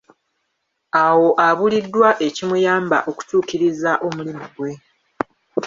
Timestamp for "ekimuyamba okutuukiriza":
2.27-3.91